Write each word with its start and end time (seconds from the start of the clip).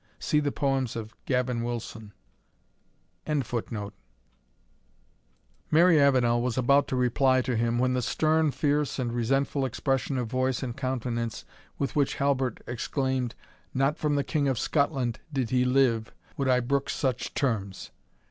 See 0.17 0.39
the 0.39 0.51
poems 0.51 0.95
of 0.95 1.13
Gavin 1.27 1.63
Wilson.] 1.63 2.11
Mary 3.27 5.99
Avenel 6.01 6.41
was 6.41 6.57
about 6.57 6.87
to 6.87 6.95
reply 6.95 7.43
to 7.43 7.55
him, 7.55 7.77
when 7.77 7.93
the 7.93 8.01
stern, 8.01 8.49
fierce, 8.49 8.97
and 8.97 9.13
resentful 9.13 9.63
expression 9.63 10.17
of 10.17 10.25
voice 10.25 10.63
and 10.63 10.75
countenance 10.75 11.45
with 11.77 11.95
which 11.95 12.15
Halbert 12.15 12.63
exclaimed, 12.65 13.35
"not 13.75 13.95
from 13.99 14.15
the 14.15 14.23
King 14.23 14.47
of 14.47 14.57
Scotland, 14.57 15.19
did 15.31 15.51
he 15.51 15.63
live, 15.65 16.11
would 16.35 16.47
I 16.47 16.61
brook 16.61 16.89
such 16.89 17.35
terms!" 17.35 17.91